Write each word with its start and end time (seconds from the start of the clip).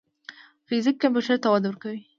فزیک 0.67 0.95
کمپیوټر 1.03 1.37
ته 1.43 1.47
وده 1.53 1.67
ورکړه. 1.69 1.99